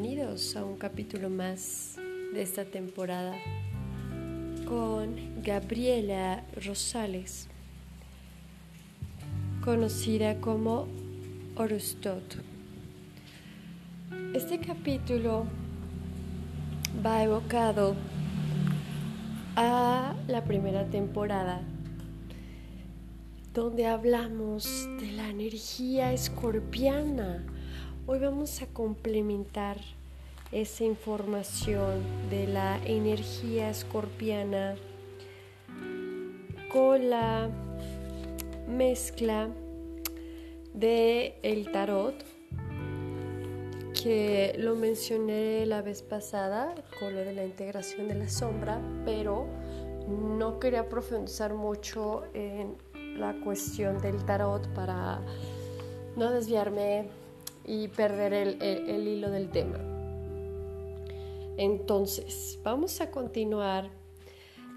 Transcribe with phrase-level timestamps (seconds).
[0.00, 1.96] bienvenidos a un capítulo más
[2.32, 3.34] de esta temporada
[4.64, 7.48] con Gabriela Rosales,
[9.64, 10.86] conocida como
[11.56, 12.36] Orustot.
[14.34, 15.46] Este capítulo
[17.04, 17.96] va evocado
[19.56, 21.60] a la primera temporada
[23.52, 27.44] donde hablamos de la energía escorpiana
[28.10, 29.76] Hoy vamos a complementar
[30.50, 34.76] esa información de la energía escorpiana
[36.72, 37.50] con la
[38.66, 39.50] mezcla
[40.72, 42.14] de el tarot
[44.02, 49.46] que lo mencioné la vez pasada con lo de la integración de la sombra, pero
[50.08, 52.74] no quería profundizar mucho en
[53.20, 55.20] la cuestión del tarot para
[56.16, 57.27] no desviarme
[57.68, 59.78] y perder el, hilo del tema.
[61.58, 63.90] Entonces, vamos a continuar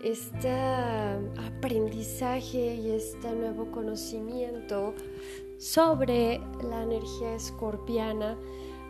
[0.03, 0.51] este
[1.47, 4.93] aprendizaje y este nuevo conocimiento
[5.57, 8.37] sobre la energía escorpiana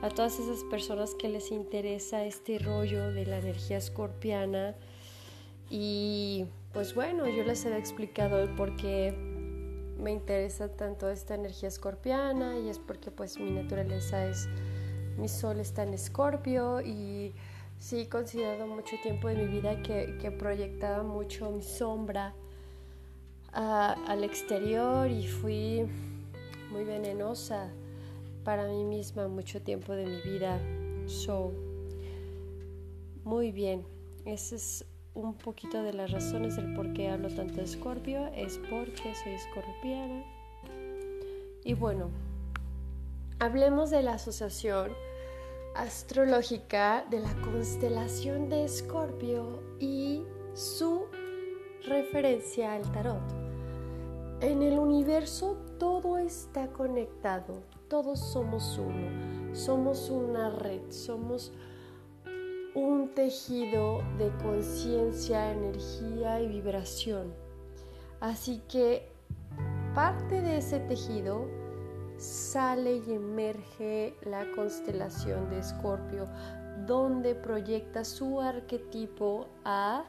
[0.02, 4.76] a todas esas personas que les interesa este rollo de la energía escorpiana
[5.70, 9.31] y pues bueno, yo les he explicado el por qué
[10.02, 14.50] me interesa tanto esta energía escorpiana y es porque pues mi naturaleza es,
[15.18, 17.34] mi sol está en escorpio y
[17.78, 22.34] sí he considerado mucho tiempo de mi vida que, que proyectaba mucho mi sombra
[23.54, 25.86] al exterior y fui
[26.72, 27.70] muy venenosa
[28.44, 30.60] para mí misma mucho tiempo de mi vida.
[31.06, 31.52] So,
[33.24, 33.86] muy bien,
[34.26, 38.60] ese es un poquito de las razones del por qué hablo tanto de Escorpio es
[38.70, 40.24] porque soy escorpiana.
[41.64, 42.10] Y bueno,
[43.40, 44.92] hablemos de la asociación
[45.76, 51.06] astrológica de la constelación de Escorpio y su
[51.86, 53.22] referencia al tarot.
[54.42, 61.52] En el universo todo está conectado, todos somos uno, somos una red, somos
[62.74, 67.34] un tejido de conciencia, energía y vibración.
[68.20, 69.10] Así que
[69.94, 71.48] parte de ese tejido
[72.18, 76.28] sale y emerge la constelación de Escorpio,
[76.86, 80.06] donde proyecta su arquetipo a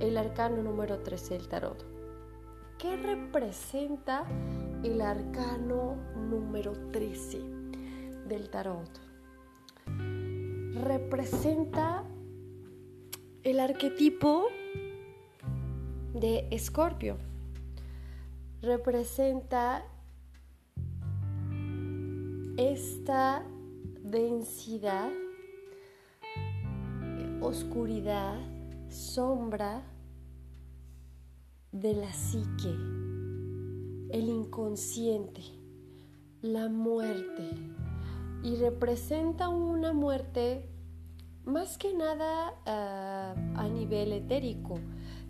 [0.00, 1.84] el arcano número 13 del tarot.
[2.78, 4.24] ¿Qué representa
[4.84, 7.40] el arcano número 13
[8.28, 9.07] del tarot?
[10.78, 12.04] Representa
[13.42, 14.46] el arquetipo
[16.14, 17.16] de Escorpio.
[18.62, 19.84] Representa
[22.56, 23.44] esta
[24.02, 25.10] densidad,
[27.40, 28.38] oscuridad,
[28.88, 29.82] sombra
[31.72, 32.74] de la psique,
[34.10, 35.42] el inconsciente,
[36.42, 37.50] la muerte,
[38.42, 40.68] y representa una muerte
[41.44, 44.78] más que nada ah, a nivel etérico,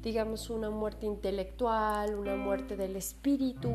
[0.02, 3.70] digamos una muerte intelectual, una muerte del espíritu,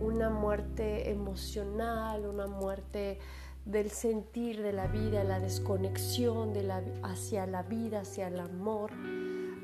[0.00, 3.18] una muerte emocional, una muerte
[3.64, 6.52] del sentir de la vida, la desconexión
[7.02, 8.90] hacia la vida, hacia el amor,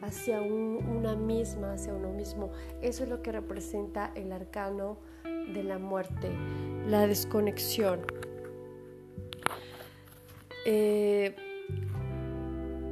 [0.03, 2.51] hacia una misma, hacia uno mismo.
[2.83, 6.31] Eso es lo que representa el arcano de la muerte,
[6.87, 8.01] la desconexión.
[10.69, 11.33] Eh,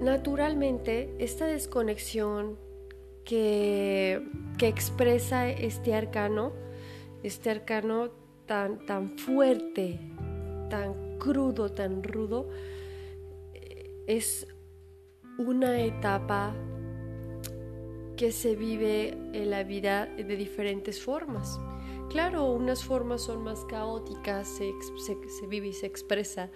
[0.00, 2.56] naturalmente, esta desconexión
[3.24, 4.22] que,
[4.60, 6.52] expresa este arcano,
[7.24, 8.10] este arcano
[8.46, 9.98] tan, tan fuerte,
[10.70, 12.48] tan crudo, tan rudo,
[13.52, 14.46] eh, es
[15.36, 16.54] una etapa
[18.16, 21.58] que se vive en la vida de diferentes formas.
[22.08, 26.50] Claro, unas formas son más caóticas, se, se vive y se expresa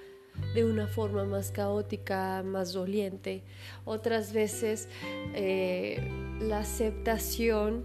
[0.55, 3.43] de una forma más caótica, más doliente.
[3.85, 4.89] Otras veces
[5.35, 7.85] eh, la aceptación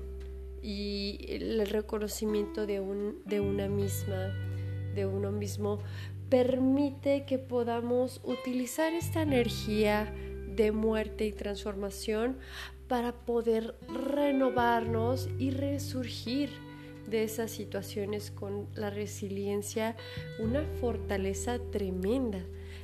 [0.61, 4.33] y el reconocimiento de, un, de una misma,
[4.95, 5.79] de uno mismo,
[6.29, 10.13] permite que podamos utilizar esta energía
[10.55, 12.37] de muerte y transformación
[12.87, 16.49] para poder renovarnos y resurgir
[17.07, 19.95] de esas situaciones con la resiliencia
[20.39, 22.43] una fortaleza tremenda.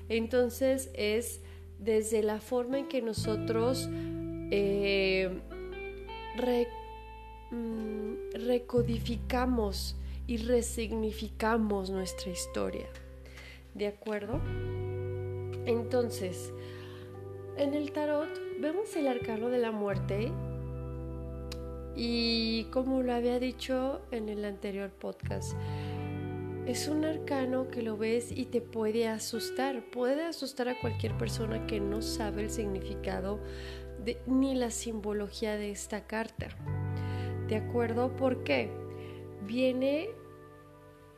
[0.10, 1.42] Entonces es
[1.80, 3.90] desde la forma en que nosotros
[4.52, 5.30] eh,
[7.52, 9.96] mm, recodificamos
[10.28, 12.88] y resignificamos nuestra historia.
[13.74, 14.40] ¿De acuerdo?
[15.66, 16.52] Entonces,
[17.58, 18.30] en el tarot
[18.60, 20.32] vemos el arcano de la muerte
[22.02, 25.52] y como lo había dicho en el anterior podcast,
[26.66, 31.68] es un arcano que lo ves y te puede asustar, puede asustar a cualquier persona
[31.68, 33.42] que no sabe el significado
[34.28, 36.48] ni la simbología de esta carta.
[37.50, 38.16] ¿De acuerdo?
[38.16, 38.72] ¿Por qué?
[39.46, 40.08] Viene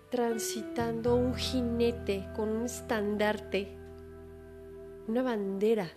[0.10, 3.77] transitando un jinete con un estandarte,
[5.07, 5.92] una bandera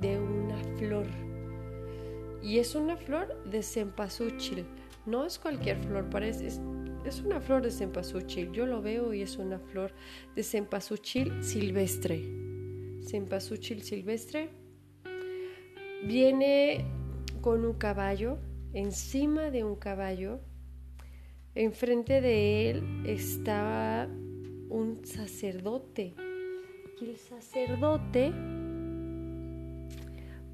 [0.00, 1.27] de una flor.
[2.42, 4.64] Y es una flor de cempasúchil.
[5.06, 6.60] No es cualquier flor, parece, es,
[7.04, 8.52] es una flor de cempasúchil.
[8.52, 9.92] Yo lo veo y es una flor
[10.34, 12.22] de cempasúchil silvestre.
[13.02, 14.50] Cempasúchil silvestre.
[16.04, 16.84] Viene
[17.40, 18.38] con un caballo,
[18.72, 20.40] encima de un caballo.
[21.54, 24.08] Enfrente de él está
[24.68, 26.14] un sacerdote.
[27.00, 28.32] Y el sacerdote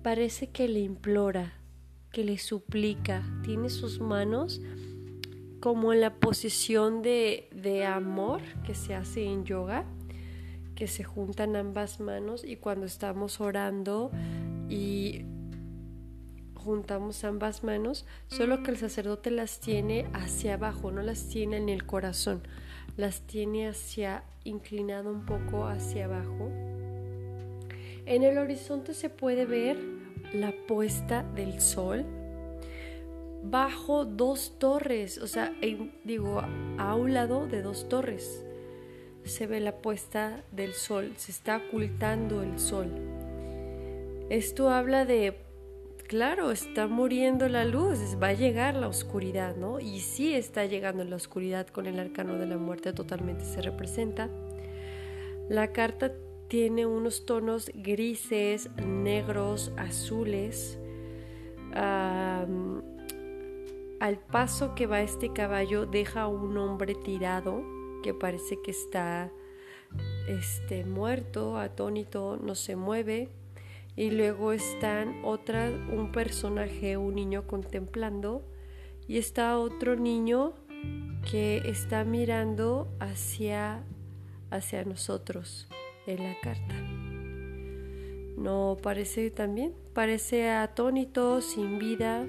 [0.02, 1.54] parece que le implora,
[2.14, 3.22] que le suplica.
[3.42, 4.62] Tiene sus manos
[5.60, 9.84] como en la posición de, de amor que se hace en yoga,
[10.76, 14.12] que se juntan ambas manos y cuando estamos orando
[14.68, 15.24] y
[16.54, 21.68] juntamos ambas manos, solo que el sacerdote las tiene hacia abajo, no las tiene en
[21.68, 22.42] el corazón,
[22.96, 26.50] las tiene hacia inclinado un poco hacia abajo.
[28.06, 30.03] En el horizonte se puede ver
[30.34, 32.04] la puesta del sol
[33.44, 35.52] bajo dos torres, o sea,
[36.04, 36.42] digo,
[36.78, 38.44] a un lado de dos torres
[39.24, 42.90] se ve la puesta del sol, se está ocultando el sol.
[44.28, 45.36] Esto habla de,
[46.08, 49.80] claro, está muriendo la luz, va a llegar la oscuridad, ¿no?
[49.80, 54.28] Y sí está llegando la oscuridad con el arcano de la muerte, totalmente se representa.
[55.48, 56.12] La carta
[56.54, 60.78] tiene unos tonos grises, negros, azules.
[61.74, 62.78] Al
[64.30, 67.60] paso que va este caballo deja a un hombre tirado
[68.04, 69.32] que parece que está
[70.28, 73.30] este, muerto, atónito, no se mueve.
[73.96, 78.44] Y luego están otra, un personaje, un niño contemplando.
[79.08, 80.52] Y está otro niño
[81.28, 83.82] que está mirando hacia,
[84.52, 85.66] hacia nosotros
[86.06, 86.74] en la carta.
[88.36, 92.26] No parece también, parece atónito, sin vida,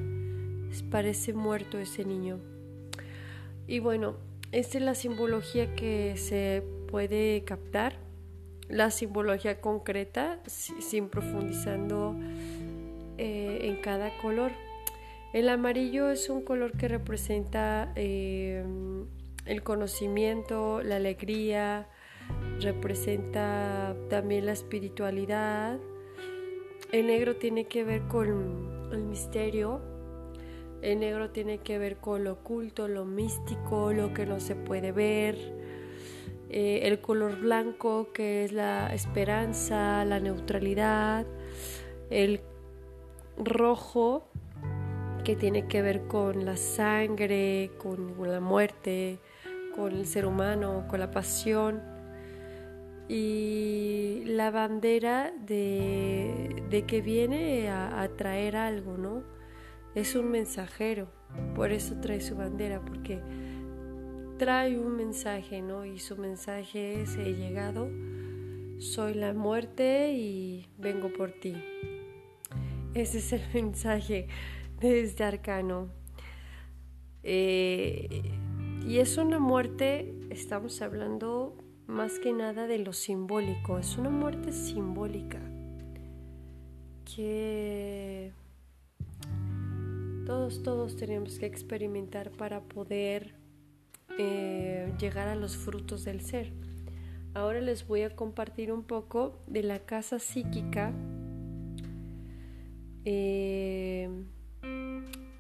[0.92, 2.40] parece muerto ese niño.
[3.68, 4.16] Y bueno,
[4.52, 7.98] esta es la simbología que se puede captar,
[8.70, 12.16] la simbología concreta, sin profundizando
[13.18, 14.52] eh, en cada color.
[15.34, 18.64] El amarillo es un color que representa eh,
[19.46, 21.90] el conocimiento, la alegría,
[22.62, 25.80] representa también la espiritualidad.
[26.92, 29.82] El negro tiene que ver con el misterio,
[30.82, 34.92] el negro tiene que ver con lo oculto, lo místico, lo que no se puede
[34.92, 35.36] ver.
[36.50, 41.26] Eh, el color blanco que es la esperanza, la neutralidad.
[42.10, 42.42] El
[43.38, 44.28] rojo
[45.24, 49.18] que tiene que ver con la sangre, con la muerte,
[49.76, 51.95] con el ser humano, con la pasión.
[53.08, 59.24] Y la bandera de, de que viene a, traer algo, ¿no?
[59.96, 61.08] es un mensajero,
[61.56, 63.22] por eso trae su bandera, porque
[64.38, 65.86] trae un mensaje, ¿no?
[65.86, 67.90] Y su mensaje es, he llegado,
[68.78, 71.56] soy la muerte y vengo por ti.
[72.94, 74.28] Ese es el mensaje
[74.82, 75.90] de este arcano.
[77.24, 78.22] Eh,
[78.86, 81.58] y es una muerte, estamos hablando
[81.88, 85.40] más que nada de lo simbólico, es una muerte simbólica
[87.16, 88.32] que
[90.26, 93.36] todos, todos tenemos que experimentar para poder
[94.18, 96.52] eh, llegar a los frutos del ser.
[97.34, 100.94] Ahora les voy a compartir un poco de la casa psíquica
[103.04, 104.10] eh,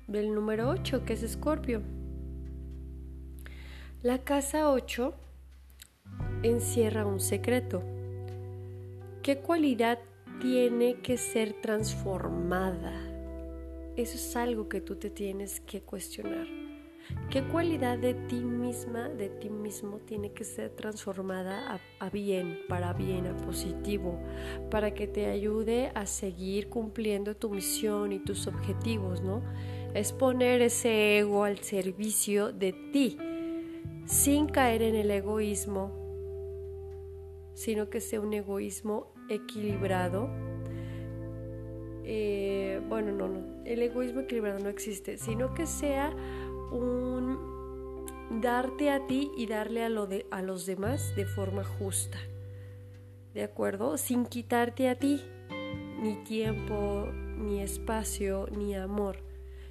[0.07, 1.81] del número 8, que es Escorpio.
[4.03, 5.15] La casa 8
[6.43, 7.83] encierra un secreto.
[9.21, 9.99] ¿Qué cualidad
[10.39, 12.93] tiene que ser transformada?
[13.95, 16.47] Eso es algo que tú te tienes que cuestionar.
[17.29, 22.93] ¿Qué cualidad de ti misma, de ti mismo, tiene que ser transformada a, bien, para
[22.93, 24.19] bien, a positivo,
[24.69, 29.41] para que te ayude a seguir cumpliendo tu misión y tus objetivos, ¿no?
[29.93, 33.17] Es poner ese ego al servicio de ti,
[34.05, 36.04] sin caer en el egoísmo,
[37.55, 40.29] sino que sea un egoísmo equilibrado.
[42.03, 46.11] Eh, bueno, no, no, el egoísmo equilibrado no existe, sino que sea
[46.71, 47.55] un
[48.29, 52.19] darte a ti y darle a, los demás de forma justa.
[53.33, 53.97] ¿De acuerdo?
[53.97, 55.21] Sin quitarte a ti
[55.99, 57.07] ni tiempo,
[57.37, 59.17] ni espacio, ni amor,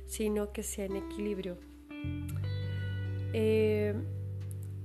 [0.07, 1.59] sino que sea en equilibrio.
[3.33, 3.95] Eh,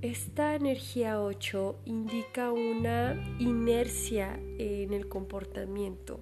[0.02, 6.20] esta energía 8 indica una inercia en el comportamiento.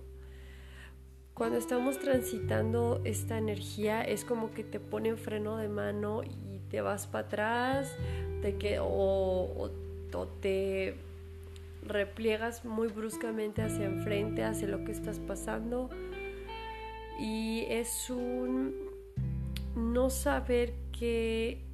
[1.35, 6.58] Cuando estamos transitando esta energía es como que te pone en freno de mano y
[6.70, 7.97] te vas para atrás
[8.58, 8.88] que, o,
[10.12, 10.97] o te
[11.82, 15.90] repliegas muy bruscamente hacia enfrente, hacia lo que estás pasando.
[17.20, 18.75] Y es un
[19.76, 21.68] no saber qué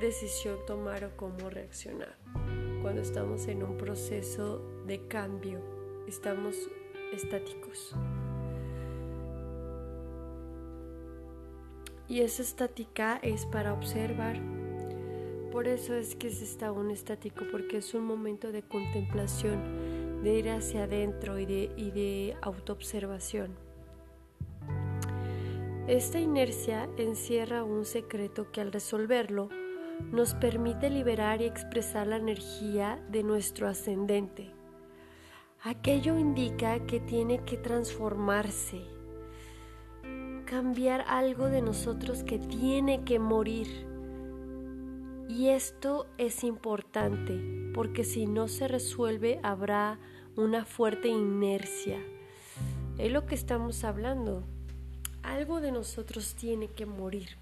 [0.00, 2.16] decisión tomar o cómo reaccionar.
[2.82, 5.60] Cuando estamos en un proceso de cambio,
[6.08, 6.56] estamos
[7.12, 7.94] estáticos.
[12.08, 14.40] Y esa estática es para observar.
[15.52, 20.38] Por eso es que se está un estático, porque es un momento de contemplación, de
[20.38, 23.54] ir hacia adentro y de, y de autoobservación.
[25.86, 29.50] Esta inercia encierra un secreto que al resolverlo
[30.12, 34.50] nos permite liberar y expresar la energía de nuestro ascendente.
[35.62, 38.80] Aquello indica que tiene que transformarse,
[40.46, 43.86] cambiar algo de nosotros que tiene que morir.
[45.28, 49.98] Y esto es importante porque si no se resuelve habrá
[50.36, 51.98] una fuerte inercia.
[52.98, 54.44] Es lo que estamos hablando.
[55.22, 57.36] Algo de nosotros tiene que morir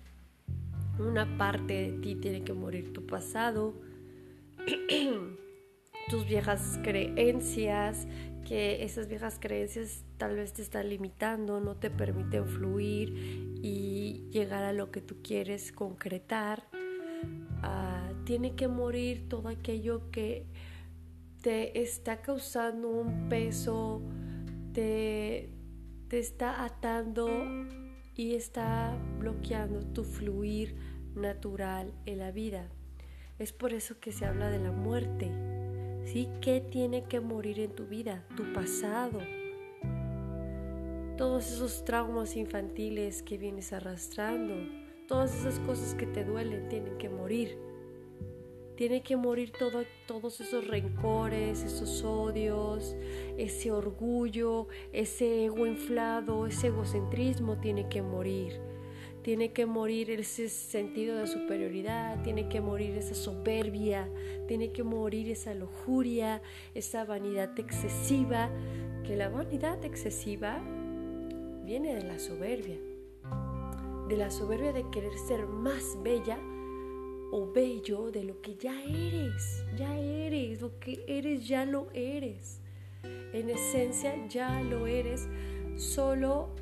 [0.99, 3.75] una parte de ti tiene que morir tu pasado,
[6.09, 8.07] tus viejas creencias,
[8.47, 13.13] que esas viejas creencias tal vez te están limitando, no te permiten fluir
[13.63, 16.65] y llegar a lo que tú quieres concretar.
[17.63, 20.47] Ah, tiene que morir todo aquello que
[21.43, 24.03] te está causando un peso,
[24.73, 25.51] te,
[26.09, 27.29] te está atando
[28.19, 30.75] y está bloqueando tu fluir
[31.15, 32.69] natural en la vida.
[33.39, 35.31] Es por eso que se habla de la muerte.
[36.05, 36.29] ¿Sí?
[36.41, 38.25] ¿Qué tiene que morir en tu vida?
[38.37, 39.21] Tu pasado.
[41.17, 44.55] Todos esos traumas infantiles que vienes arrastrando,
[45.07, 47.57] todas esas cosas que te duelen tienen que morir.
[48.79, 52.95] Tiene que morir todo, todos esos rencores, esos odios,
[53.37, 58.61] ese orgullo, ese ego inflado, ese egocentrismo tiene que morir.
[59.23, 64.09] Tiene que morir ese sentido de superioridad, tiene que morir esa soberbia,
[64.47, 66.41] tiene que morir esa lujuria,
[66.73, 68.49] esa vanidad excesiva,
[69.03, 70.63] que la vanidad excesiva
[71.65, 72.79] viene de la soberbia,
[74.09, 76.39] de la soberbia de querer ser más bella
[77.31, 82.61] o bello de lo que ya eres, ya eres, lo que eres ya lo eres.
[83.33, 85.29] En esencia ya lo eres,
[85.77, 86.55] solo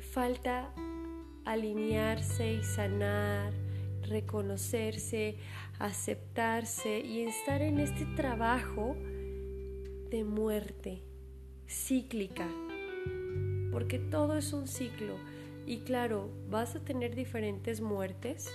[0.00, 0.72] falta
[1.44, 3.52] alinearse y sanar,
[4.02, 5.36] reconocerse,
[5.78, 8.96] aceptarse y estar en este trabajo
[10.10, 11.02] de muerte
[11.68, 12.48] cíclica,
[13.70, 15.14] porque todo es un ciclo.
[15.66, 18.50] Y claro, vas a tener diferentes muertes,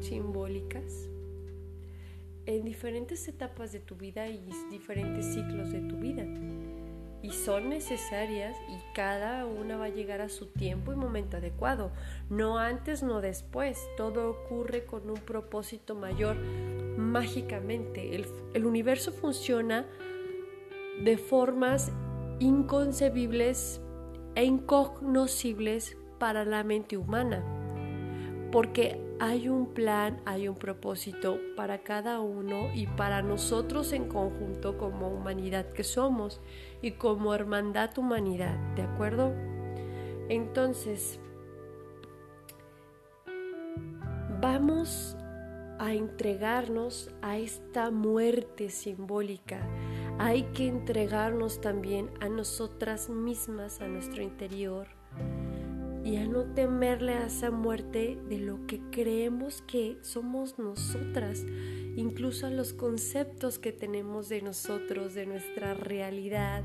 [0.00, 1.08] simbólicas
[2.46, 6.24] en diferentes etapas de tu vida y diferentes ciclos de tu vida.
[7.22, 11.90] Y son necesarias y cada una va a llegar a su tiempo y momento adecuado.
[12.30, 13.80] No antes, no después.
[13.96, 18.14] Todo ocurre con un propósito mayor mágicamente.
[18.14, 19.86] El, el universo funciona
[21.02, 21.90] de formas
[22.38, 23.80] inconcebibles
[24.36, 27.44] e incognoscibles para la mente humana.
[28.52, 34.76] Porque hay un plan, hay un propósito para cada uno y para nosotros en conjunto
[34.76, 36.40] como humanidad que somos
[36.82, 39.32] y como hermandad humanidad, ¿de acuerdo?
[40.28, 41.18] Entonces,
[44.40, 45.16] vamos
[45.78, 49.66] a entregarnos a esta muerte simbólica.
[50.18, 54.88] Hay que entregarnos también a nosotras mismas, a nuestro interior
[56.06, 61.44] y a no temerle a esa muerte de lo que creemos que somos nosotras,
[61.96, 66.62] incluso a los conceptos que tenemos de nosotros, de nuestra realidad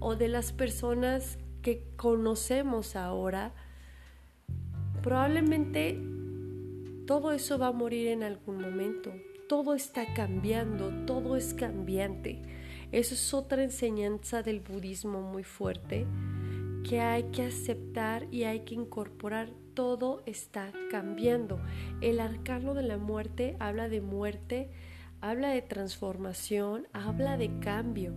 [0.00, 3.52] o de las personas que conocemos ahora.
[5.02, 6.00] Probablemente
[7.06, 9.12] todo eso va a morir en algún momento.
[9.50, 12.40] todo está cambiando, todo es cambiante.
[12.90, 16.06] Eso es otra enseñanza del budismo muy fuerte
[16.88, 19.50] que hay que aceptar y hay que incorporar.
[19.74, 21.60] Todo está cambiando.
[22.00, 24.70] El arcano de la muerte habla de muerte,
[25.20, 28.14] habla de transformación, habla de cambio.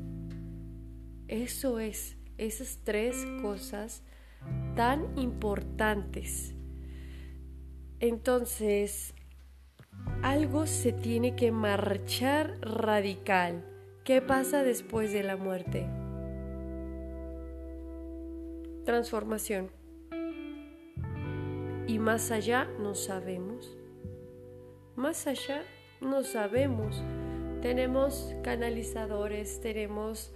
[1.27, 4.03] Eso es, esas tres cosas
[4.75, 6.55] tan importantes.
[7.99, 9.13] Entonces,
[10.23, 13.65] algo se tiene que marchar radical.
[14.05, 15.87] ¿Qué pasa después de la muerte?
[18.85, 19.69] Transformación.
[21.87, 23.77] Y más allá no sabemos.
[24.95, 25.63] Más allá
[26.01, 27.03] no sabemos.
[27.61, 30.33] Tenemos canalizadores, tenemos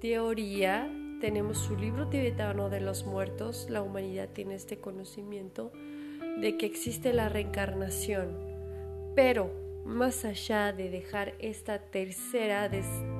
[0.00, 0.90] teoría,
[1.22, 3.68] tenemos su libro tibetano de los muertos.
[3.70, 5.72] La humanidad tiene este conocimiento
[6.38, 8.36] de que existe la reencarnación.
[9.14, 9.50] Pero
[9.86, 12.70] más allá de dejar esta tercera,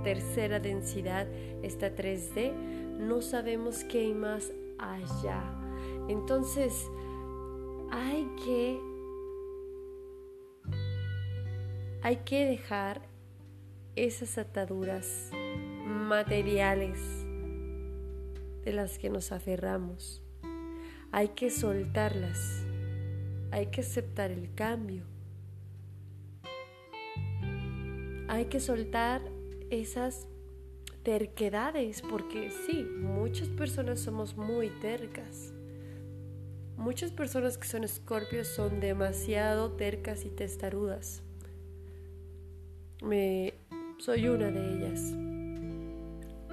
[0.05, 1.27] tercera densidad,
[1.63, 2.53] esta 3D,
[2.99, 5.43] no sabemos qué hay más allá.
[6.09, 6.91] Entonces,
[7.91, 8.81] hay que
[12.03, 13.03] hay que dejar
[13.97, 15.31] esas ataduras
[15.85, 17.01] materiales
[18.65, 20.23] de las que nos aferramos.
[21.11, 22.65] Hay que soltarlas.
[23.51, 25.05] Hay que aceptar el cambio.
[28.29, 29.23] Hay que soltar
[29.71, 30.29] esas
[31.07, 35.55] terquedades, porque sí, muchas personas somos muy tercas.
[36.77, 41.23] Muchas personas que son escorpios son demasiado tercas y testarudas.
[43.05, 43.55] Me,
[43.99, 45.15] soy una de ellas.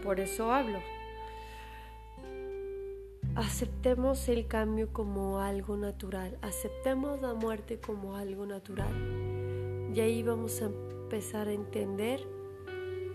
[0.04, 0.78] Por eso hablo.
[3.34, 6.38] Aceptemos el cambio como algo natural.
[6.44, 8.94] Aceptemos la muerte como algo natural.
[9.96, 12.43] Y ahí vamos a empezar a entender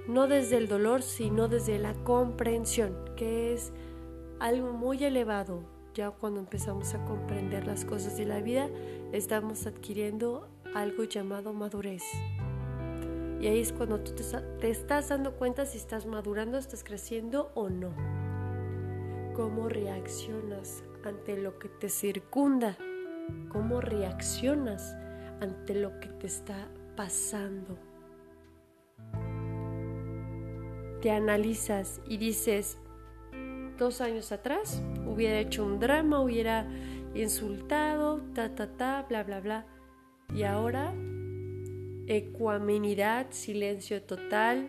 [0.09, 3.73] no desde el dolor, sino desde la comprensión, que es
[4.40, 5.62] algo muy elevado.
[5.94, 8.68] Ya cuando empezamos a comprender las cosas de la vida,
[9.12, 12.03] estamos adquiriendo algo llamado madurez.
[13.40, 14.12] Y ahí es cuando tú
[14.61, 17.90] te, estás dando cuenta si estás madurando, estás creciendo o no.
[19.35, 22.77] Cómo reaccionas ante lo que te circunda.
[23.51, 24.97] Cómo reaccionas
[25.40, 27.88] ante lo que te está pasando
[31.00, 32.78] te analizas y dices,
[33.78, 36.66] dos años atrás hubiera hecho un drama, hubiera
[37.14, 39.66] insultado, ta, ta, ta, bla, bla, bla.
[40.34, 40.92] Y ahora,
[42.06, 44.68] ecuanimidad, silencio total.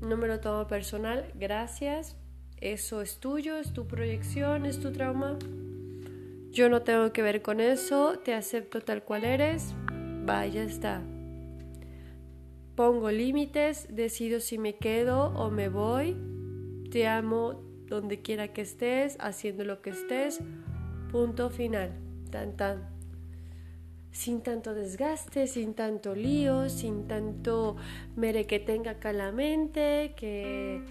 [0.00, 2.16] No me lo tomo personal, gracias.
[2.60, 5.38] Eso es tuyo, es tu proyección, es tu trauma.
[6.50, 9.74] Yo no tengo que ver con eso, te acepto tal cual eres.
[10.24, 11.02] Vaya, está
[12.74, 16.16] pongo límites, decido si me quedo o me voy,
[16.90, 20.40] te amo donde quiera que estés, haciendo lo que estés,
[21.10, 21.92] punto final,
[22.30, 22.94] tan tan.
[24.10, 27.76] Sin tanto desgaste, sin tanto lío, sin tanto
[28.16, 30.82] mere que tenga acá la mente, que,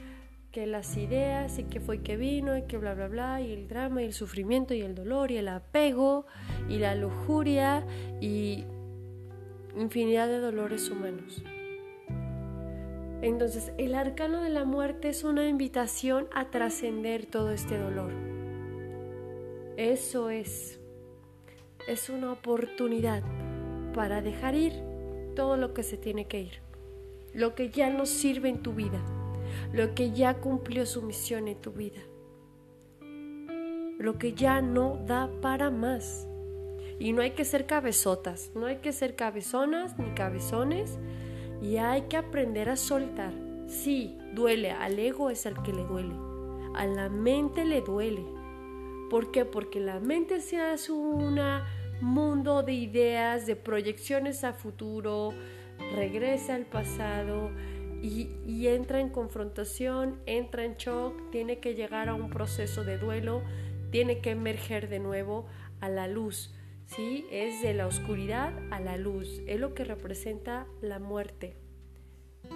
[0.51, 3.67] que las ideas y que fue que vino y que bla bla bla, y el
[3.67, 6.25] drama y el sufrimiento y el dolor y el apego
[6.67, 7.85] y la lujuria
[8.19, 8.65] y
[9.77, 11.43] infinidad de dolores humanos.
[13.23, 18.11] Entonces, el arcano de la muerte es una invitación a trascender todo este dolor.
[19.77, 20.81] Eso es.
[21.87, 23.23] Es una oportunidad
[23.93, 24.73] para dejar ir
[25.37, 26.59] todo lo que se tiene que ir.
[27.33, 29.01] Lo que ya no sirve en tu vida.
[29.71, 32.01] Lo que ya cumplió su misión en tu vida.
[33.99, 36.27] Lo que ya no da para más.
[36.99, 40.99] Y no hay que ser cabezotas, no hay que ser cabezonas ni cabezones
[41.63, 43.33] y hay que aprender a soltar.
[43.67, 46.13] Sí, duele, al ego es al que le duele,
[46.75, 48.23] a la mente le duele.
[49.09, 49.45] ¿Por qué?
[49.45, 51.39] Porque la mente se hace un
[52.01, 55.33] mundo de ideas, de proyecciones a futuro,
[55.95, 57.51] regresa al pasado
[58.01, 62.97] y, y, entra en confrontación, entra en shock, tiene que llegar a un proceso de
[62.97, 63.41] duelo,
[63.91, 65.45] tiene que emerger de nuevo
[65.79, 66.53] a la luz.
[66.95, 67.25] ¿Sí?
[67.31, 71.55] Es de la oscuridad a la luz, es lo que representa la muerte.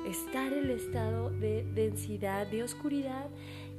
[0.05, 3.29] Estar en el estado de densidad, de oscuridad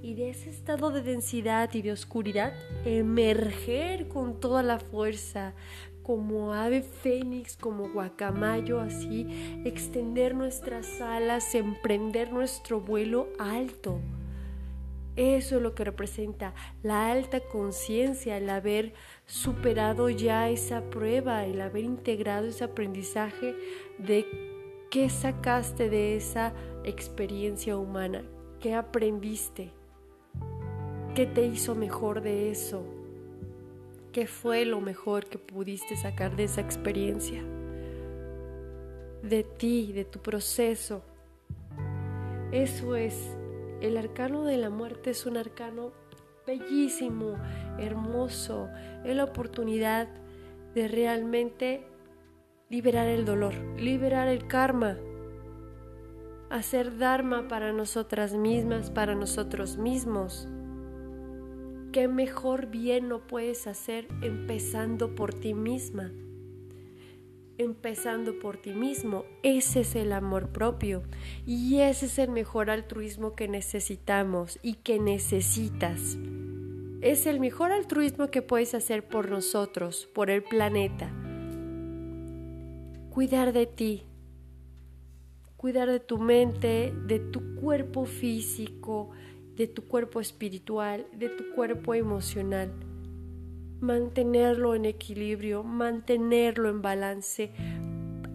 [0.03, 5.55] y de ese estado de densidad y de oscuridad emerger con toda la fuerza,
[6.03, 9.27] como ave fénix, como guacamayo, así,
[9.66, 14.01] extender nuestras alas, emprender nuestro vuelo alto.
[15.18, 16.54] Eso es lo que representa
[16.85, 18.92] la alta conciencia, el haber
[19.26, 23.57] superado ya esa prueba, el haber integrado ese aprendizaje
[23.98, 24.24] de
[24.92, 26.54] qué sacaste de esa
[26.85, 28.22] experiencia humana,
[28.61, 29.72] qué aprendiste,
[31.16, 32.85] qué te hizo mejor de eso,
[34.12, 37.42] qué fue lo mejor que pudiste sacar de esa experiencia,
[39.24, 41.02] de ti, de tu proceso.
[42.52, 43.37] Eso es
[43.81, 45.93] el arcano de la muerte es un arcano
[46.47, 47.37] bellísimo,
[47.79, 48.69] hermoso,
[49.05, 50.09] es la oportunidad
[50.75, 51.87] de realmente
[52.71, 54.97] liberar el dolor, liberar el karma,
[56.51, 60.49] hacer dharma para nosotras mismas, para nosotros mismos.
[61.93, 66.12] ¿Qué mejor bien no puedes hacer empezando por ti misma?
[67.59, 69.25] Empezando por ti mismo.
[69.42, 71.03] Ese es el amor propio
[71.44, 76.16] y ese es el mejor altruismo que necesitamos y que necesitas.
[77.01, 81.12] Es el mejor altruismo que puedes hacer por nosotros, por el planeta.
[83.11, 84.05] Cuidar de ti,
[85.57, 89.11] cuidar de tu mente, de tu cuerpo físico,
[89.57, 92.73] de tu cuerpo espiritual, de tu cuerpo emocional
[93.81, 97.53] mantenerlo en equilibrio, mantenerlo en balance,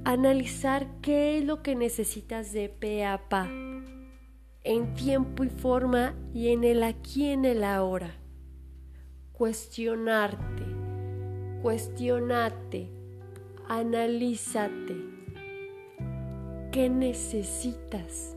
[0.06, 3.50] analizar qué es lo que necesitas de pe a pa,
[4.64, 8.16] en tiempo y forma y en el aquí y en el ahora.
[9.34, 10.64] Cuestionarte,
[11.62, 12.90] cuestionate,
[13.68, 14.96] analízate.
[16.72, 18.36] ¿Qué necesitas?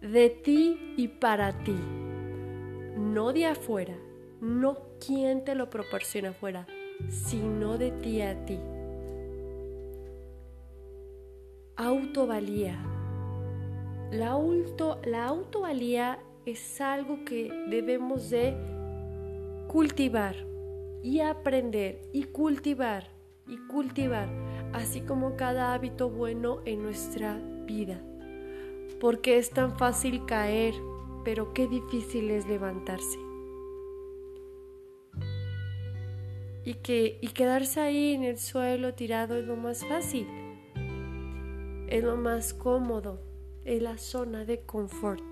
[0.00, 1.76] De ti y para ti,
[2.98, 3.94] no de afuera
[4.44, 6.66] no quién te lo proporciona afuera,
[7.08, 8.60] sino de ti a ti.
[11.76, 12.78] Autovalía.
[14.12, 14.38] La,
[15.06, 18.54] la autovalía es algo que debemos de
[19.66, 20.36] cultivar
[21.02, 23.08] y aprender y cultivar
[23.48, 24.28] y cultivar,
[24.74, 27.98] así como cada hábito bueno en nuestra vida.
[29.00, 30.74] Porque es tan fácil caer,
[31.24, 33.23] pero qué difícil es levantarse.
[36.64, 40.26] Y, que, y quedarse ahí en el suelo tirado es lo más fácil,
[41.88, 43.20] es lo más cómodo,
[43.64, 45.22] es la zona de confort.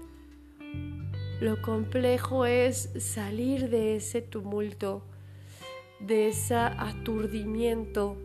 [1.40, 5.03] Lo complejo es salir de ese tumulto,
[5.99, 8.16] de ese aturdimiento,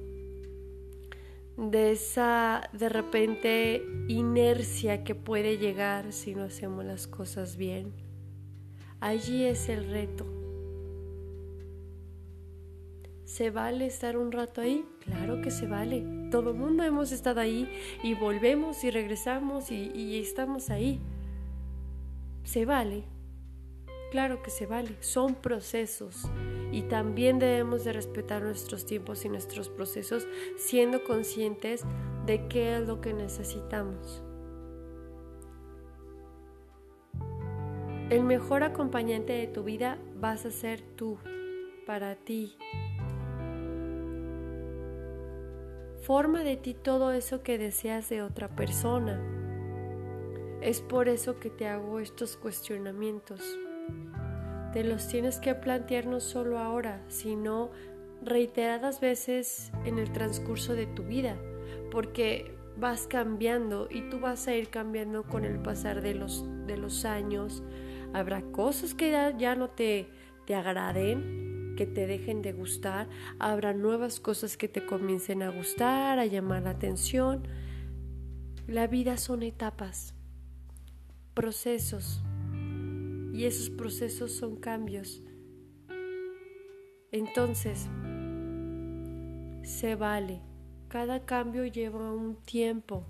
[1.58, 7.93] de esa de repente inercia que puede llegar si no hacemos las cosas bien.
[9.00, 10.37] Allí es el reto.
[13.28, 14.86] ¿Se vale estar un rato ahí?
[15.02, 16.02] Claro que se vale.
[16.32, 17.70] Todo el mundo hemos estado ahí
[18.02, 21.02] y volvemos y regresamos y, estamos ahí.
[22.46, 23.04] Se vale.
[24.12, 24.96] Claro que se vale.
[25.02, 26.24] Son procesos
[26.72, 31.84] y también debemos de respetar nuestros tiempos y nuestros procesos siendo conscientes
[32.26, 34.24] de qué es lo que necesitamos.
[38.10, 41.18] El mejor acompañante de tu vida vas a ser tú,
[41.86, 42.56] para ti,
[46.08, 49.22] forma de ti todo eso que deseas de otra persona.
[50.62, 53.41] Es por eso que te hago estos cuestionamientos.
[54.72, 57.72] Te los tienes que plantear no solo ahora, sino
[58.24, 61.36] reiteradas veces en el transcurso de tu vida,
[61.91, 66.78] porque vas cambiando y tú vas a ir cambiando con el pasar de los, de
[66.78, 67.63] los años.
[68.13, 70.08] Habrá cosas que ya, no te,
[70.46, 71.47] te agraden,
[71.78, 73.08] que te dejen de gustar,
[73.40, 77.44] habrá nuevas cosas que te comiencen a gustar, a llamar la atención.
[78.68, 80.13] La vida son etapas,
[81.34, 82.22] procesos,
[83.32, 85.22] y esos procesos son cambios.
[87.12, 87.88] Entonces,
[89.63, 90.42] se vale,
[90.88, 93.06] cada cambio lleva un tiempo.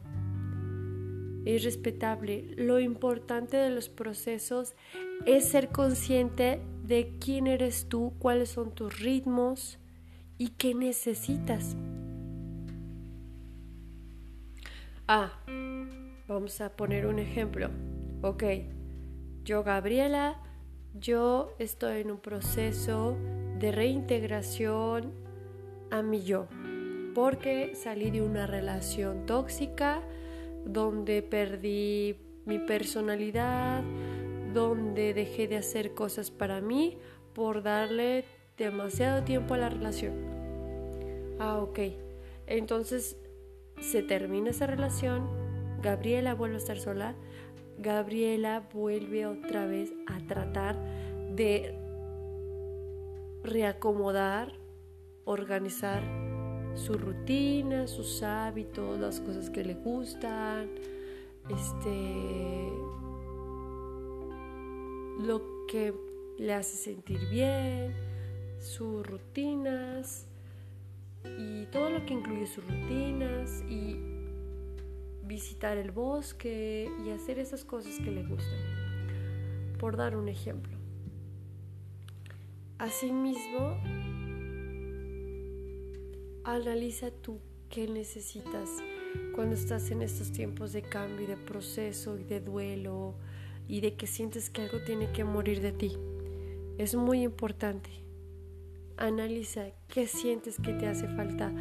[1.46, 2.54] Es respetable.
[2.58, 4.76] Lo importante de los procesos
[5.26, 9.78] es ser consciente de quién eres tú, cuáles son tus ritmos
[10.38, 11.76] y qué necesitas.
[15.06, 15.32] Ah,
[16.28, 17.70] vamos a poner un ejemplo.
[18.22, 18.44] Ok,
[19.44, 20.42] yo Gabriela,
[20.94, 23.18] yo estoy en un proceso
[23.60, 25.12] de reintegración
[25.92, 26.48] a mi yo,
[27.14, 30.02] porque salí de una relación tóxica
[30.66, 33.84] donde perdí mi personalidad,
[34.58, 36.98] donde dejé de hacer cosas para mí
[37.34, 38.26] por darle
[38.58, 40.16] demasiado tiempo a la relación.
[41.40, 41.80] Ah, ok.
[42.48, 43.18] Entonces
[43.80, 45.30] se termina esa relación,
[45.84, 47.16] Gabriela vuelve a estar sola
[47.78, 50.76] Gabriela vuelve otra vez a tratar
[51.36, 51.76] de
[53.44, 54.54] reacomodar,
[55.26, 56.02] organizar
[56.74, 60.72] su rutina, sus hábitos, las cosas que le gustan,
[61.50, 62.72] este
[65.20, 65.94] lo que
[66.38, 67.94] le hace sentir bien,
[68.60, 70.28] sus rutinas
[71.38, 74.00] y todo lo que incluye sus rutinas y
[75.24, 78.60] visitar el bosque y hacer esas cosas que le gustan.
[79.80, 80.78] Por dar un ejemplo.
[82.80, 83.78] Asimismo,
[86.44, 88.70] analiza tú qué necesitas
[89.36, 93.16] cuando estás en estos tiempos de cambio y de proceso y de duelo
[93.68, 95.98] y de que sientes que algo tiene que morir de ti.
[96.78, 97.90] Es muy importante.
[98.98, 101.52] Analiza qué sientes que te hace falta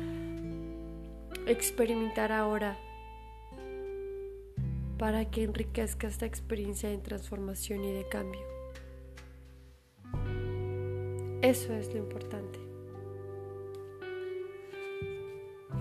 [1.47, 2.79] experimentar ahora
[4.99, 8.41] para que enriquezca esta experiencia de transformación y de cambio.
[11.43, 12.59] Eso es lo importante.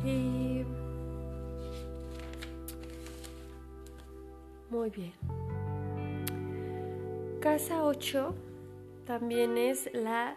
[0.04, 0.64] Y
[4.70, 5.14] muy bien.
[7.46, 8.34] Casa 8
[9.06, 10.36] también es la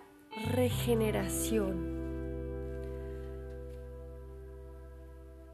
[0.53, 1.97] regeneración.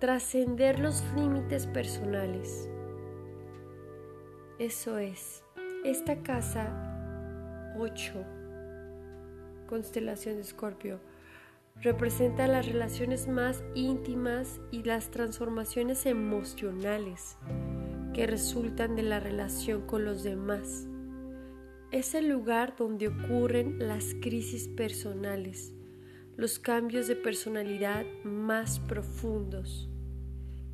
[0.01, 2.69] Trascender los límites personales.
[4.59, 5.45] Eso es,
[5.85, 8.15] esta casa 8,
[9.69, 10.99] constelación de Escorpio,
[11.83, 17.39] representa las relaciones más íntimas y las transformaciones emocionales
[18.13, 20.89] que resultan de la relación con los demás.
[21.95, 25.73] Es el lugar donde ocurren las crisis personales,
[26.37, 29.89] los cambios de personalidad más profundos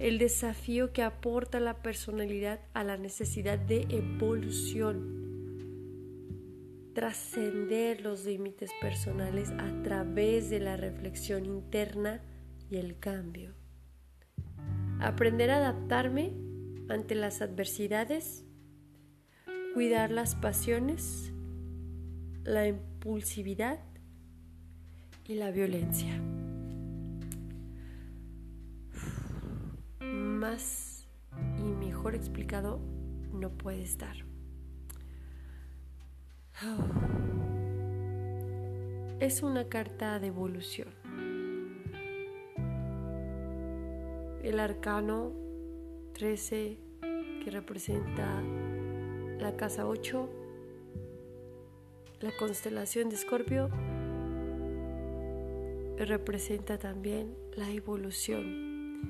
[0.01, 5.19] el desafío que aporta la personalidad a la necesidad de evolución,
[6.95, 12.23] trascender los límites personales a través de la reflexión interna
[12.71, 13.53] y el cambio,
[15.01, 16.33] aprender a adaptarme
[16.89, 18.47] ante las adversidades,
[19.75, 21.33] cuidar las pasiones,
[22.45, 23.81] la impulsividad
[25.27, 26.21] y la violencia.
[30.41, 31.07] más
[31.59, 32.81] y mejor explicado
[33.33, 34.17] no puede estar.
[39.21, 40.89] Es una carta de evolución.
[44.43, 45.33] El arcano
[46.15, 46.79] 13
[47.45, 48.43] que representa
[49.41, 50.29] la casa 8,
[52.21, 53.71] la constelación de Escorpio,
[55.97, 59.01] representa también la evolución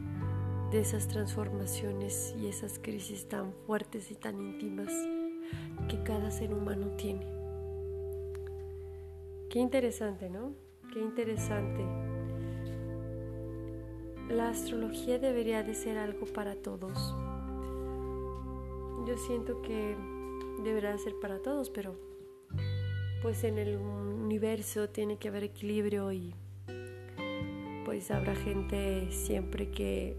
[0.70, 4.92] de esas transformaciones y esas crisis tan fuertes y tan íntimas
[5.88, 7.26] que cada ser humano tiene.
[9.48, 10.54] Qué interesante, ¿no?
[10.92, 11.84] Qué interesante.
[14.28, 17.16] La astrología debería de ser algo para todos.
[19.06, 19.96] Yo siento que
[20.62, 21.96] deberá ser para todos, pero
[23.22, 26.34] pues en el universo tiene que haber equilibrio y
[27.84, 30.16] pues habrá gente siempre que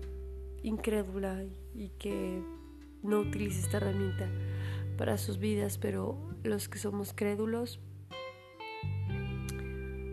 [0.63, 2.43] incrédula y que
[3.01, 4.29] no utilice esta herramienta
[4.97, 7.79] para sus vidas, pero los que somos crédulos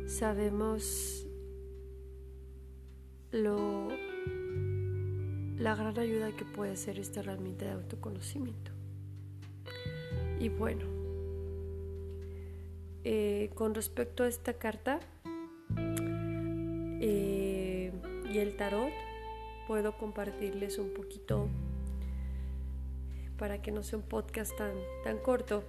[0.06, 1.26] sabemos
[3.30, 3.88] lo
[5.58, 8.77] la gran ayuda que puede ser esta herramienta de autoconocimiento.
[10.40, 10.85] Y bueno,
[13.05, 15.01] eh, con respecto a esta carta
[17.01, 17.92] eh,
[18.33, 18.92] y el tarot,
[19.66, 21.48] puedo compartirles un poquito
[23.38, 24.72] para que no sea un podcast tan,
[25.05, 25.62] tan corto,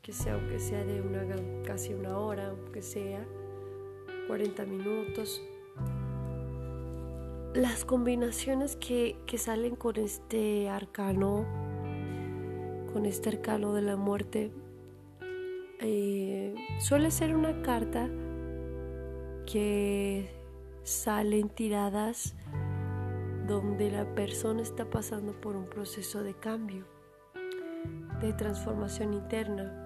[0.00, 1.24] que sea aunque sea de una,
[1.64, 3.24] casi una hora, aunque sea
[4.26, 5.42] 40 minutos.
[7.54, 11.44] Las combinaciones que, salen con este arcano,
[12.92, 14.52] con este arcano de la muerte,
[15.80, 18.08] eh, suele ser una carta
[19.46, 20.30] que
[20.84, 22.34] salen tiradas
[23.46, 26.86] donde la persona está pasando por un proceso de cambio,
[28.20, 29.78] de transformación interna,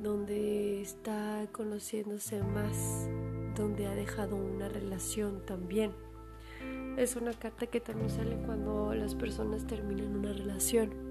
[0.00, 3.08] donde está conociéndose más,
[3.56, 5.92] donde ha dejado una relación también.
[6.96, 11.03] Es una carta que también sale cuando las personas terminan una relación.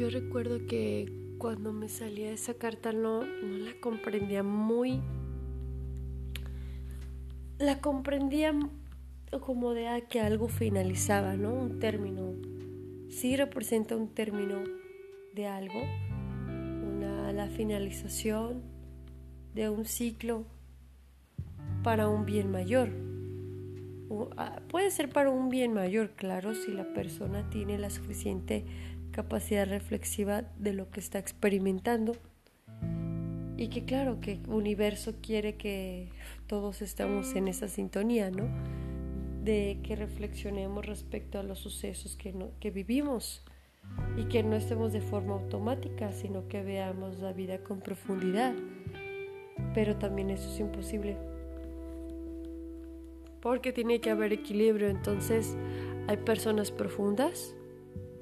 [0.00, 5.02] Yo recuerdo que cuando me salía esa carta no, no la comprendía muy
[7.58, 8.54] la comprendía
[9.40, 11.52] como de ah, que algo finalizaba, ¿no?
[11.52, 12.32] Un término.
[13.10, 14.64] Sí representa un término
[15.34, 15.82] de algo,
[16.46, 18.62] una, la finalización
[19.54, 20.46] de un ciclo
[21.82, 22.88] para un bien mayor.
[24.38, 28.64] Ah, puede ser para un bien mayor, claro, si la persona tiene la suficiente
[29.10, 32.16] capacidad reflexiva de lo que está experimentando.
[33.56, 36.08] Y que claro, que el universo quiere que
[36.46, 38.48] todos estemos en esa sintonía, ¿no?
[39.44, 43.44] De que reflexionemos respecto a los sucesos que, que vivimos
[44.16, 48.54] y que no estemos de forma automática, sino que veamos la vida con profundidad.
[49.74, 51.16] Pero también eso es imposible.
[53.42, 55.56] Porque tiene que haber equilibrio, entonces
[56.08, 57.54] hay personas profundas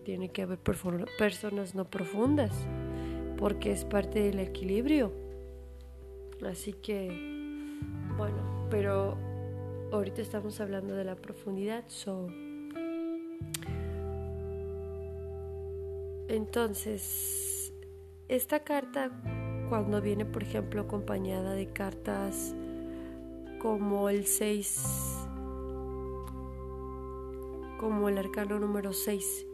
[0.08, 2.66] tiene que haber personas no profundas,
[3.36, 5.12] porque es parte del equilibrio.
[6.50, 7.08] Así que,
[8.16, 9.18] bueno, pero
[9.92, 11.84] ahorita estamos hablando de la profundidad.
[11.88, 12.26] So.
[16.28, 17.74] Entonces,
[18.28, 19.10] esta carta,
[19.68, 22.54] cuando viene, por ejemplo, acompañada de cartas
[23.60, 25.26] como el 6,
[27.78, 29.47] como el arcano número 6,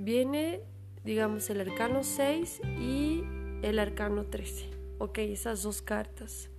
[0.00, 0.62] viene,
[1.04, 3.22] digamos, el arcano 6 y
[3.62, 4.70] el arcano 13.
[4.98, 6.50] Ok, esas dos cartas.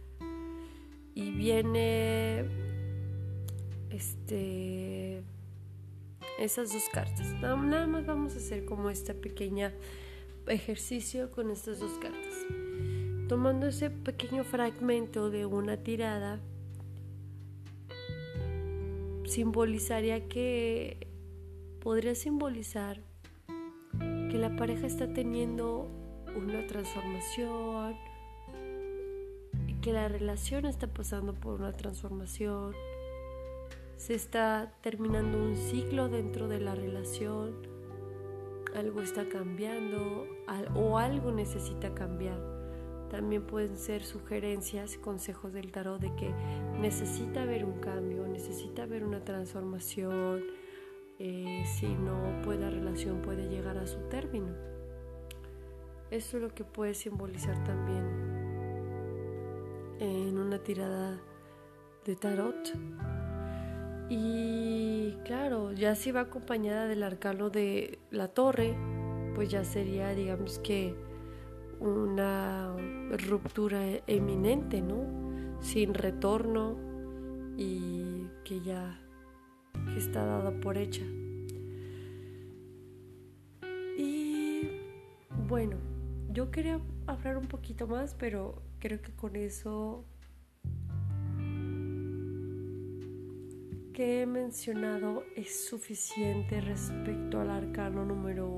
[1.13, 2.45] Y viene,
[3.89, 5.23] este,
[6.39, 7.34] esas dos cartas.
[7.41, 9.71] Nada más vamos a hacer como este pequeño
[10.47, 12.45] ejercicio con estas dos cartas.
[13.27, 16.39] Tomando ese pequeño fragmento de una tirada,
[19.25, 21.08] simbolizaría que
[21.80, 23.11] podría simbolizar
[24.32, 25.89] que la pareja está teniendo
[26.38, 27.98] una transformación
[29.82, 32.74] que la relación está pasando por una transformación.
[33.98, 37.56] Se está terminando un ciclo dentro de la relación,
[38.74, 40.28] algo está cambiando
[40.76, 42.39] o algo necesita cambiar.
[43.10, 46.34] También pueden ser sugerencias, consejos del tarot de que
[46.80, 50.61] necesita haber un cambio, necesita haber una transformación
[51.23, 54.55] eh, si no, pues la relación puede llegar a su término.
[56.10, 58.03] Esto es lo que puede simbolizar también
[59.99, 61.21] en una tirada
[62.05, 62.73] de tarot.
[64.10, 68.75] Y claro, ya si va acompañada del arcano de la torre,
[69.36, 70.95] pues ya sería, digamos que,
[71.79, 72.75] una
[73.29, 75.05] ruptura eminente, ¿no?
[75.60, 76.77] Sin retorno
[77.57, 78.99] y que ya
[79.93, 81.04] que está dada por hecha.
[83.97, 84.69] Y
[85.47, 85.77] bueno,
[86.32, 90.06] yo quería hablar un poquito más, pero creo que con eso
[93.93, 98.58] que he mencionado es suficiente respecto al arcano número,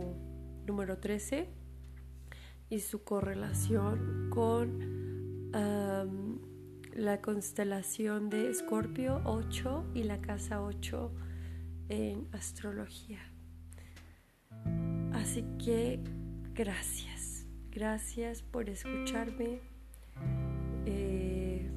[0.68, 1.50] número 13
[2.70, 4.94] y su correlación con
[6.96, 11.12] la constelación de Escorpio 8 y la casa 8
[11.90, 13.20] en astrología.
[15.14, 16.00] Así que
[16.54, 19.60] gracias, gracias por escucharme.
[20.86, 21.70] Eh,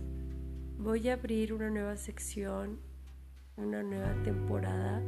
[0.79, 2.79] voy a abrir una nueva sección,
[3.57, 5.03] una nueva temporada.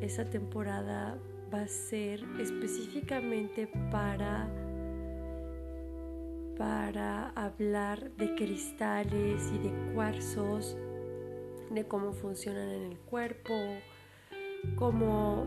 [0.00, 1.18] Esa temporada
[1.52, 4.48] va a ser específicamente para
[6.56, 10.76] para hablar de cristales y de cuarzos,
[11.70, 13.54] de cómo funcionan en el cuerpo,
[14.76, 15.46] cómo,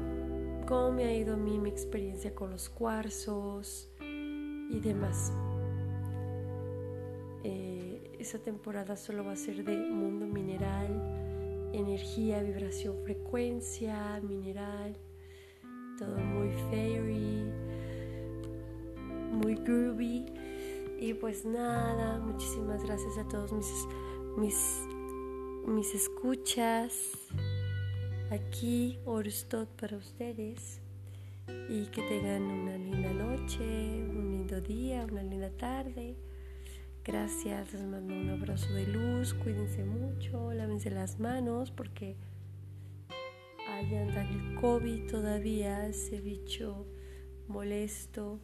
[0.67, 5.33] cómo me ha ido a mí mi experiencia con los cuarzos y demás.
[7.43, 14.97] Eh, esa temporada solo va a ser de mundo mineral, energía, vibración, frecuencia, mineral,
[15.97, 17.45] todo muy fairy,
[19.31, 20.25] muy groovy.
[21.01, 24.83] Y pues nada, muchísimas gracias a todos mis,
[25.65, 27.11] mis, escuchas.
[28.31, 30.81] Aquí Orstot para ustedes.
[31.69, 36.17] Y que tengan una linda noche, un lindo día, una linda tarde.
[37.05, 42.17] Gracias, les mando un abrazo de luz, cuídense mucho, lávense las manos porque
[43.69, 46.85] allá anda el COVID todavía, ese bicho
[47.47, 48.41] molesto.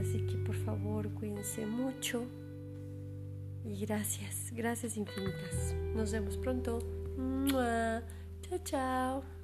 [0.00, 2.24] Así que por favor cuídense mucho
[3.64, 5.74] y gracias, gracias infinitas.
[5.94, 6.78] Nos vemos pronto.
[8.42, 9.37] Chao, chao.